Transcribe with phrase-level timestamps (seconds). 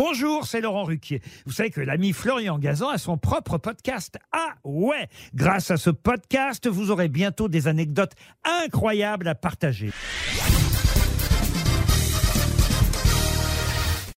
[0.00, 1.20] Bonjour, c'est Laurent Ruquier.
[1.44, 4.16] Vous savez que l'ami Florian Gazan a son propre podcast.
[4.30, 8.12] Ah ouais Grâce à ce podcast, vous aurez bientôt des anecdotes
[8.44, 9.90] incroyables à partager.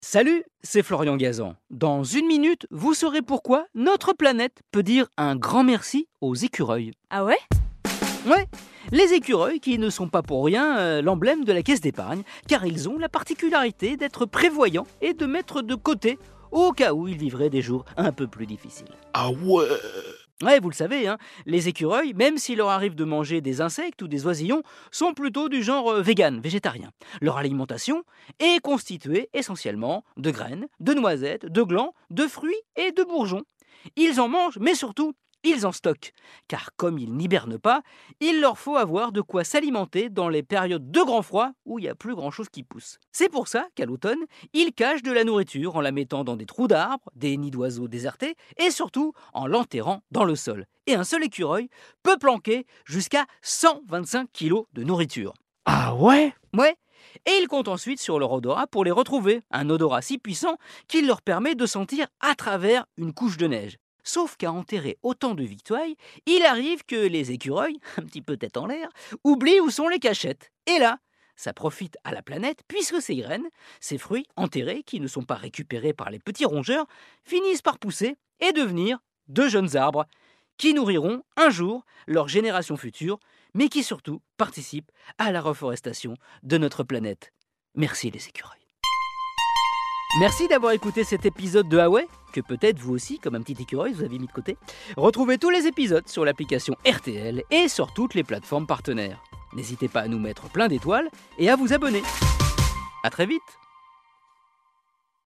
[0.02, 1.54] Salut, c'est Florian Gazan.
[1.70, 6.92] Dans une minute, vous saurez pourquoi notre planète peut dire un grand merci aux écureuils.
[7.08, 7.38] Ah ouais?
[8.26, 8.46] Ouais,
[8.92, 12.66] les écureuils qui ne sont pas pour rien euh, l'emblème de la caisse d'épargne, car
[12.66, 16.18] ils ont la particularité d'être prévoyants et de mettre de côté
[16.50, 18.88] au cas où ils vivraient des jours un peu plus difficiles.
[19.14, 19.66] Ah ouais
[20.42, 24.00] Ouais, vous le savez, hein, les écureuils, même s'il leur arrive de manger des insectes
[24.00, 26.92] ou des oisillons, sont plutôt du genre euh, vegan, végétarien.
[27.20, 28.04] Leur alimentation
[28.38, 33.42] est constituée essentiellement de graines, de noisettes, de glands, de fruits et de bourgeons.
[33.96, 35.12] Ils en mangent, mais surtout,
[35.44, 36.12] ils en stockent.
[36.48, 37.82] Car comme ils n'hibernent pas,
[38.20, 41.82] il leur faut avoir de quoi s'alimenter dans les périodes de grand froid où il
[41.82, 42.98] n'y a plus grand-chose qui pousse.
[43.12, 46.46] C'est pour ça qu'à l'automne, ils cachent de la nourriture en la mettant dans des
[46.46, 50.66] trous d'arbres, des nids d'oiseaux désertés, et surtout en l'enterrant dans le sol.
[50.86, 51.68] Et un seul écureuil
[52.02, 55.34] peut planquer jusqu'à 125 kilos de nourriture.
[55.66, 56.34] Ah ouais?
[56.56, 56.76] Ouais,
[57.26, 60.56] et ils comptent ensuite sur leur odorat pour les retrouver, un odorat si puissant
[60.88, 63.78] qu'il leur permet de sentir à travers une couche de neige.
[64.04, 68.56] Sauf qu'à enterrer autant de victuailles, il arrive que les écureuils, un petit peu tête
[68.56, 68.88] en l'air,
[69.24, 70.52] oublient où sont les cachettes.
[70.66, 70.98] Et là,
[71.36, 73.48] ça profite à la planète puisque ces graines,
[73.80, 76.86] ces fruits enterrés qui ne sont pas récupérés par les petits rongeurs,
[77.24, 78.98] finissent par pousser et devenir
[79.28, 80.06] de jeunes arbres
[80.58, 83.18] qui nourriront un jour leur génération future,
[83.54, 87.32] mais qui surtout participent à la reforestation de notre planète.
[87.74, 88.59] Merci les écureuils.
[90.18, 93.92] Merci d'avoir écouté cet épisode de Huawei, que peut-être vous aussi, comme un petit écureuil,
[93.92, 94.56] vous avez mis de côté.
[94.96, 99.22] Retrouvez tous les épisodes sur l'application RTL et sur toutes les plateformes partenaires.
[99.54, 101.08] N'hésitez pas à nous mettre plein d'étoiles
[101.38, 102.02] et à vous abonner.
[103.04, 103.40] A très vite